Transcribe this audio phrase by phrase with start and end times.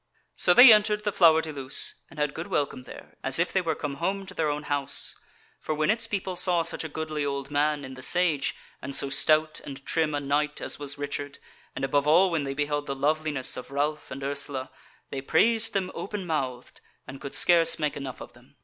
[0.35, 3.61] So they entered the Flower de Luce, and had good welcome there, as if they
[3.61, 5.13] were come home to their own house;
[5.59, 9.11] for when its people saw such a goodly old man in the Sage, and so
[9.11, 11.37] stout and trim a knight as was Richard,
[11.75, 14.71] and above all when they beheld the loveliness of Ralph and Ursula,
[15.11, 18.55] they praised them open mouthed, and could scarce make enough of them.